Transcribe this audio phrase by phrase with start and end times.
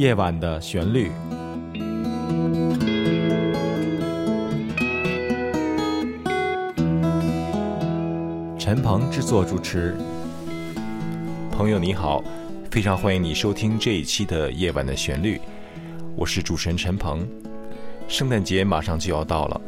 [0.00, 1.12] 夜晚的旋律。
[8.58, 9.94] 陈鹏制作主持。
[11.50, 12.24] 朋友你好，
[12.70, 15.36] 非常欢迎你收听这一期的《夜晚的旋律》，
[16.16, 17.28] 我是主持人陈鹏。
[18.08, 19.60] 圣诞节马上就要到了，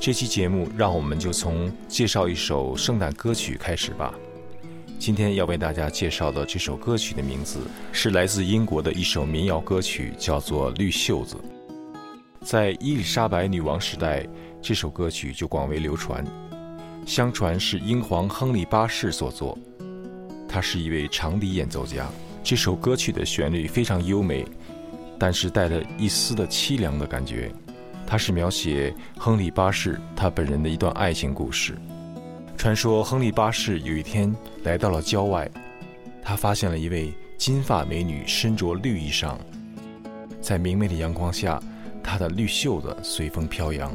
[0.00, 4.14] 这期节目让我们就从介绍一首圣诞歌曲开始吧。
[5.04, 7.60] 今天要为大家介绍的这首歌曲的名字
[7.92, 11.36] 是来自英国的一首民谣歌曲，叫做《绿袖子》。
[12.40, 14.26] 在伊丽莎白女王时代，
[14.62, 16.24] 这首歌曲就广为流传。
[17.04, 19.58] 相传是英皇亨利八世所作，
[20.48, 22.08] 他是一位长笛演奏家。
[22.42, 24.42] 这首歌曲的旋律非常优美，
[25.18, 27.52] 但是带着一丝的凄凉的感觉。
[28.06, 31.76] 它是描写亨利八世他本人的一段爱情故事。
[32.56, 35.50] 传说亨利八世有一天来到了郊外，
[36.22, 39.36] 他发现了一位金发美女身着绿衣裳，
[40.40, 41.62] 在明媚的阳光下，
[42.02, 43.92] 她的绿袖子随风飘扬，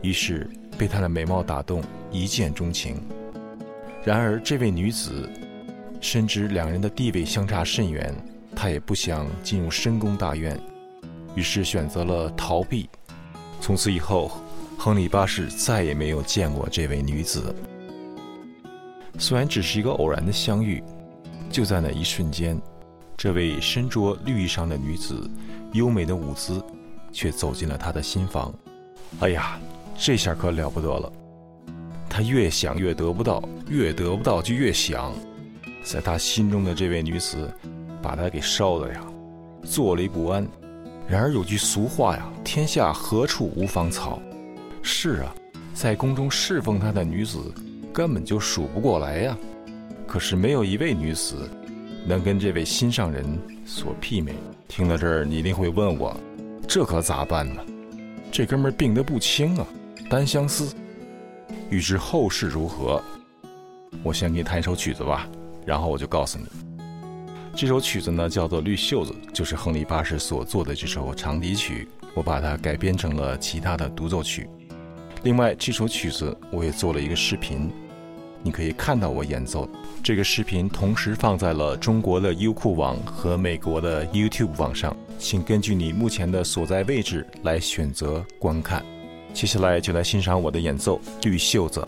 [0.00, 3.02] 于是被她的美貌打动，一见钟情。
[4.04, 5.28] 然而，这位女子
[6.00, 8.14] 深知两人的地位相差甚远，
[8.54, 10.56] 她也不想进入深宫大院，
[11.34, 12.88] 于是选择了逃避。
[13.60, 14.30] 从此以后。
[14.78, 17.54] 亨利八世再也没有见过这位女子。
[19.18, 20.82] 虽然只是一个偶然的相遇，
[21.50, 22.60] 就在那一瞬间，
[23.16, 25.28] 这位身着绿衣裳的女子，
[25.72, 26.62] 优美的舞姿，
[27.10, 28.54] 却走进了他的心房。
[29.20, 29.58] 哎呀，
[29.98, 31.10] 这下可了不得了！
[32.08, 35.12] 他越想越得不到，越得不到就越想，
[35.82, 37.50] 在他心中的这位女子，
[38.02, 39.04] 把他给烧的呀，
[39.64, 40.46] 坐立不安。
[41.08, 44.20] 然而有句俗话呀：“天下何处无芳草。”
[44.88, 45.34] 是啊，
[45.74, 47.52] 在宫中侍奉他的女子
[47.92, 49.36] 根本就数不过来呀。
[50.06, 51.50] 可是没有一位女子
[52.06, 53.26] 能跟这位心上人
[53.66, 54.32] 所媲美。
[54.68, 56.16] 听到这儿，你一定会问我，
[56.68, 57.60] 这可咋办呢？
[58.30, 59.66] 这哥们儿病得不轻啊，
[60.08, 60.72] 单相思。
[61.68, 63.02] 欲知后事如何，
[64.04, 65.28] 我先给你弹一首曲子吧，
[65.66, 66.46] 然后我就告诉你。
[67.56, 74.48] 这首曲子呢，叫做《绿袖子》，就是亨利八世所作的这首长笛曲，我把它改编成了其他的独奏曲。
[75.26, 77.68] 另外，这首曲子我也做了一个视频，
[78.44, 79.68] 你可以看到我演奏。
[80.00, 88.86] 这个视频同时放在了中国的优酷网和美国的 YouTube 网上，请根据你目前的所在位置来选择观看。
[89.34, 91.80] 接下来就来欣赏我的演奏《绿袖子》。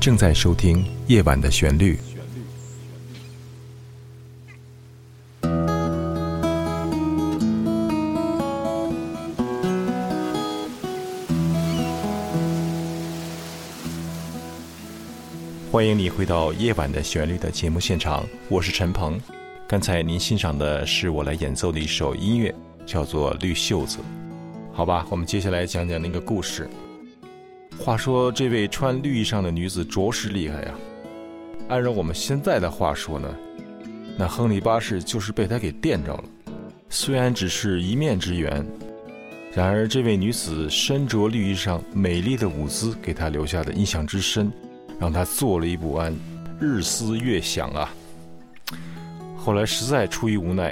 [0.00, 1.94] 正在收听《夜晚的旋律》。
[15.70, 19.20] 欢迎你回到《夜晚的旋律》的节目现场，我是陈鹏。
[19.68, 22.54] 刚才您欣赏的是我来演奏的一首音乐，
[22.86, 23.98] 叫做《绿袖子》。
[24.72, 26.70] 好吧，我们接下来讲讲那个故事。
[27.82, 30.74] 话说，这位穿绿衣裳的女子着实厉害呀。
[31.68, 33.34] 按照我们现在的话说呢，
[34.18, 36.24] 那亨利八世就是被她给电着了。
[36.90, 38.64] 虽然只是一面之缘，
[39.54, 44.52] 然而这位女子身着绿衣裳，美丽的舞姿给他留下的印象之深，
[44.98, 46.14] 让他坐立不安，
[46.60, 47.90] 日思夜想啊。
[49.38, 50.70] 后来实在出于无奈，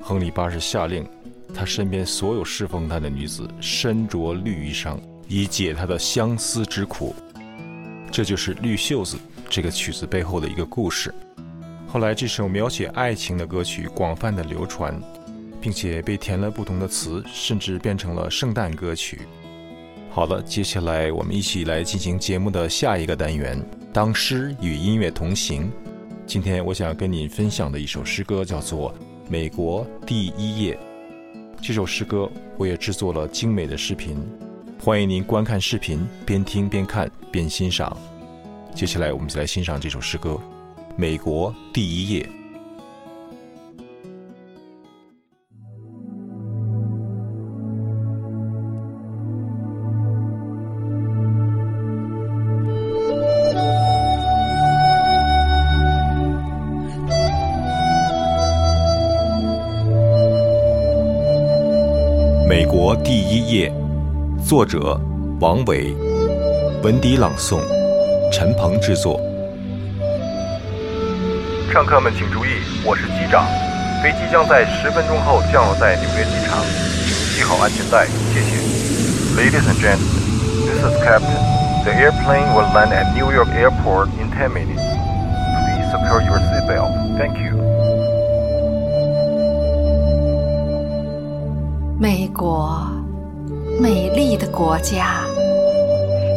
[0.00, 1.04] 亨利八世下令，
[1.52, 4.96] 他身边所有侍奉他的女子身着绿衣裳。
[5.32, 7.14] 以解他的相思之苦，
[8.10, 9.16] 这就是《绿袖子》
[9.48, 11.14] 这个曲子背后的一个故事。
[11.86, 15.00] 后来，这首描写爱情的歌曲广泛的流传，
[15.60, 19.20] 并且被填了不同的词，甚至变成了圣诞歌曲。
[20.10, 23.56] 好的，接下来我们一起来进行节目的下一个单元——
[23.94, 25.70] 当诗与音乐同行。
[26.26, 28.92] 今天我想跟你分享的一首诗歌叫做
[29.28, 30.74] 《美国第一页》。
[31.62, 32.28] 这首诗歌
[32.58, 34.26] 我也制作了精美的视频。
[34.82, 37.94] 欢迎您观看视频，边听边看边欣赏。
[38.74, 40.30] 接下来，我们就来欣赏这首诗歌
[40.96, 42.22] 《美国第一页》。
[62.48, 63.79] 美国第一页。
[64.46, 64.98] 作者
[65.40, 65.94] 王伟，
[66.82, 67.60] 文迪朗诵，
[68.32, 69.20] 陈鹏制作。
[71.70, 73.44] 乘客们请注意，我是机长，
[74.02, 76.58] 飞机将在十分钟后降落在纽约机场，
[77.06, 78.56] 请系好安全带，谢谢。
[79.36, 80.00] Ladies and gentlemen,
[80.66, 81.38] this is Captain.
[81.84, 84.82] The airplane will land at New York Airport in 10 minutes.
[84.82, 86.90] Please secure your seatbelt.
[87.18, 87.56] Thank you.
[91.98, 92.99] 美国。
[93.80, 95.22] 美丽的国家，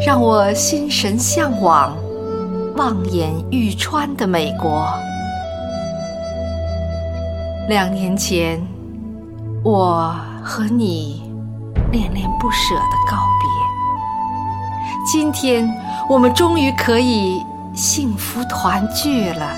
[0.02, 1.94] 让我心神向往，
[2.74, 4.88] 望眼欲穿的美国。
[7.68, 8.66] 两年前，
[9.62, 11.30] 我和你
[11.92, 15.70] 恋恋不舍的告别，今天
[16.08, 17.38] 我们终于可以
[17.74, 19.50] 幸福团聚了。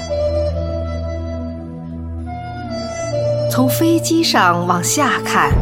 [3.49, 5.52] 从飞机上往下看。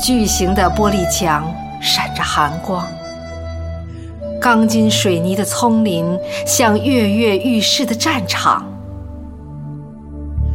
[0.00, 2.86] 巨型的玻璃墙闪着寒光，
[4.40, 8.64] 钢筋水泥的丛林像跃跃欲试的战场。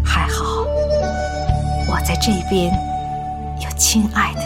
[0.05, 0.65] 还好，
[1.89, 2.71] 我在这边
[3.61, 4.41] 有亲爱的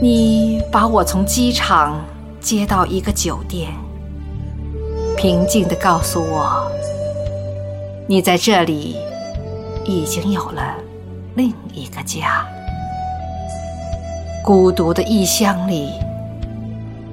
[0.00, 0.08] 你。
[0.08, 2.00] 你把我从机场
[2.40, 3.70] 接到一个酒店，
[5.16, 6.70] 平静地告诉我，
[8.06, 8.96] 你在这里。
[9.90, 10.76] 已经有了
[11.34, 12.46] 另一个家。
[14.44, 15.90] 孤独的异乡里，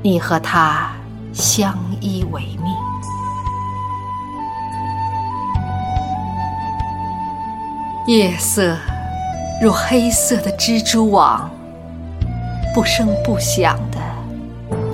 [0.03, 0.91] 你和他
[1.33, 2.71] 相依为命。
[8.05, 8.77] 夜色
[9.61, 11.49] 如黑色的蜘蛛网，
[12.73, 13.97] 不声不响地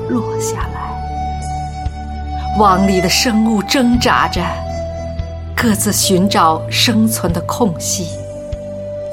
[0.09, 2.57] 落下来。
[2.57, 4.41] 网里的生物挣扎着。
[5.63, 8.09] 各自寻找生存的空隙，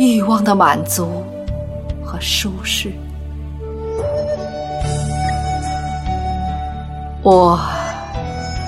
[0.01, 1.25] 欲望的满足
[2.03, 2.91] 和舒适。
[7.23, 7.57] 我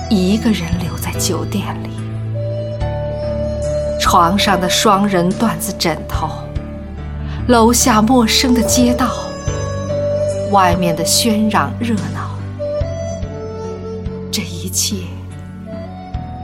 [0.09, 1.89] 一个人留在酒店里，
[3.99, 6.29] 床上的双人缎子枕头，
[7.49, 9.11] 楼下陌生的街道，
[10.51, 12.39] 外面的喧嚷热闹，
[14.31, 14.95] 这一切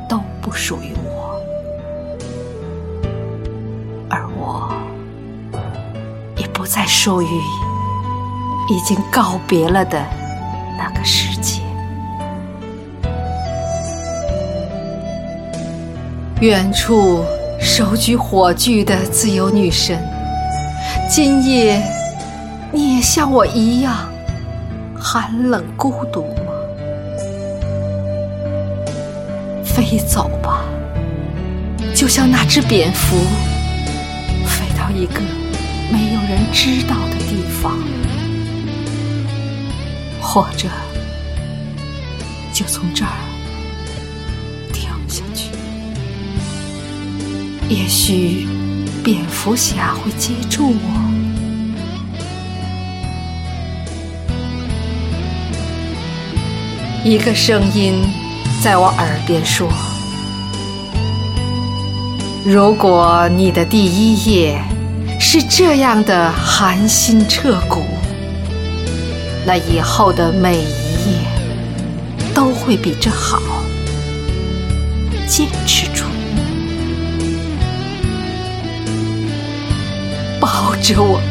[0.09, 1.08] 都不属于我。
[7.01, 7.41] 属于
[8.67, 10.05] 已经告别了的
[10.77, 11.61] 那个世界。
[16.41, 17.23] 远处
[17.57, 19.97] 手举火炬的自由女神，
[21.09, 21.81] 今夜
[22.69, 23.95] 你也像我一样
[24.99, 26.51] 寒冷孤独吗？
[29.63, 30.65] 飞走吧，
[31.95, 33.15] 就像那只蝙蝠，
[34.45, 35.38] 飞到一个。
[35.91, 37.77] 没有人知道的地方，
[40.21, 40.67] 或者
[42.53, 43.11] 就从这儿
[44.71, 45.49] 跳下去。
[47.67, 48.47] 也许
[49.03, 51.09] 蝙蝠侠会接住我。
[57.03, 58.03] 一个声音
[58.61, 59.67] 在我耳边说
[62.45, 64.61] ：“如果你的第一页
[65.31, 67.83] 是这样的寒心彻骨，
[69.45, 70.63] 那以后的每一
[71.05, 71.19] 页
[72.33, 73.39] 都会比这好。
[75.27, 76.05] 坚持住，
[80.39, 81.21] 抱着我，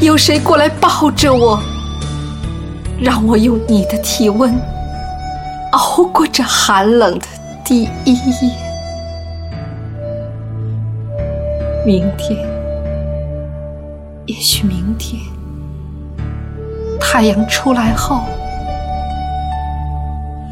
[0.00, 1.62] 有谁过来抱着我，
[2.98, 4.54] 让我用你的体温。”
[5.72, 7.26] 熬过这寒冷的
[7.62, 8.54] 第一夜，
[11.84, 12.38] 明天，
[14.26, 15.20] 也许明天，
[16.98, 18.24] 太阳出来后，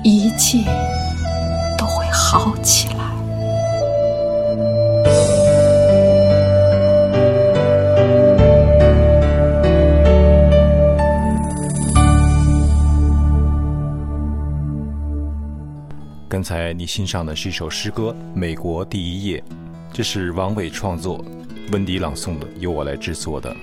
[0.04, 0.58] 一切
[1.78, 2.94] 都会好起来。
[16.28, 19.38] 刚才你欣赏的是一首诗歌《美国第一页》，
[19.92, 21.24] 这是王伟创作、
[21.70, 23.54] 温迪朗诵的，由我来制作的。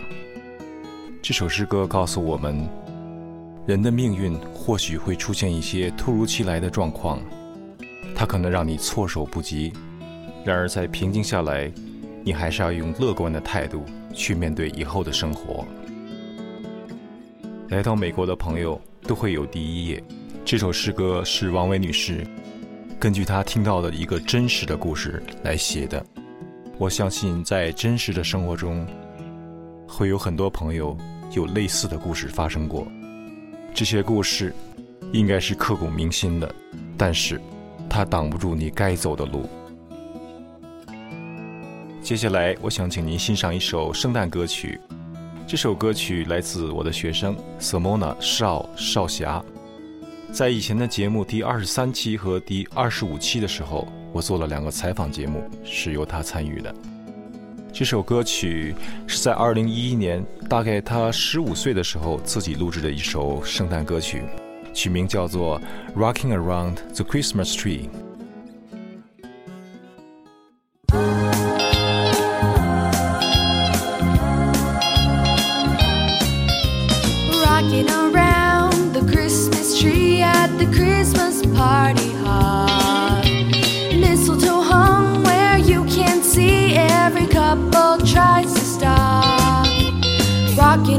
[1.22, 2.68] 这首诗歌告诉我们，
[3.68, 7.20] 人的命运或许会出现一些突如其来的状况，
[8.16, 9.74] 它可能让你措手不及。
[10.46, 11.72] 然而，在平静下来，
[12.24, 15.66] 你还是要用乐观的态度去面对以后的生活。
[17.68, 20.02] 来到美国的朋友都会有第一页。
[20.44, 22.26] 这首诗歌是王伟女士。
[22.98, 26.04] 根据她听到的一个真实的故事来写的，
[26.80, 28.88] 我相信在真实的生活中，
[29.86, 30.98] 会有很多朋友
[31.34, 32.88] 有类似的故事发生过。
[33.74, 34.56] 这些故事
[35.12, 36.56] 应该是刻骨铭心的，
[36.98, 37.40] 但是
[37.90, 39.50] 它挡不住你该走的路。
[42.02, 44.80] 接下来，我想请您欣赏一首圣诞歌曲，
[45.46, 49.44] 这首歌曲来自我的学生 Simona 少少霞。
[50.32, 56.74] 在以前的节目第二十三期和第二十五期的时候，我做了两个采访节目，是由他参与的。
[57.72, 58.76] 这首歌曲
[59.06, 64.24] 是在二零一一年，大概他十五岁的时候自己录制的一首圣诞歌曲，
[64.74, 65.62] 曲名叫做
[65.96, 67.82] 《Rocking Around the Christmas Tree》。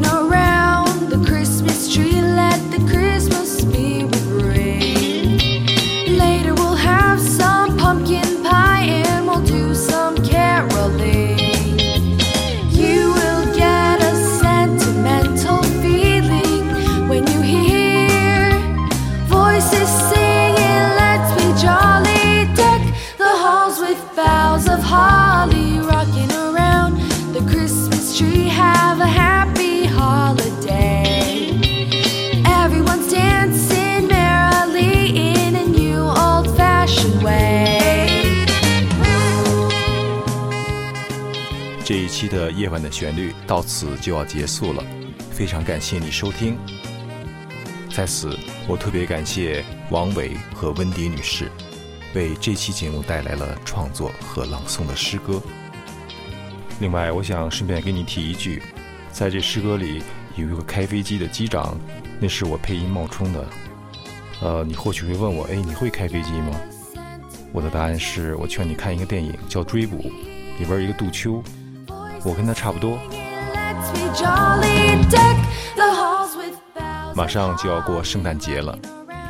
[0.03, 0.40] 这
[42.51, 44.85] 夜晚的旋律到此就要结束了，
[45.31, 46.57] 非常感谢你收听。
[47.91, 48.37] 在此，
[48.69, 51.51] 我特别感谢王伟和温迪女士，
[52.15, 55.43] 为这期节目带来了创作和朗诵的诗歌。
[56.81, 58.63] 另外，我想顺便给你提一句，
[59.13, 60.03] 在这诗歌里
[60.37, 61.79] 有一个开飞机的机长，
[62.21, 63.47] 那是我配音冒充的。
[64.41, 66.59] 呃，你或许会问我，哎，你会开飞机吗？
[67.53, 69.99] 我的答案是我劝你看一个电影叫《追捕》，
[70.59, 71.43] 里边一个杜秋。
[72.25, 72.99] 我跟他差不多。
[77.15, 78.79] 马上就要过圣诞节了，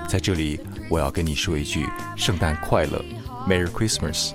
[0.08, 3.02] 在这里我要跟你说一句圣诞快乐
[3.48, 4.32] ，Merry Christmas。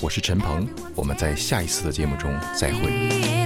[0.00, 3.45] 我是陈鹏，我们在下一次的节目中再会。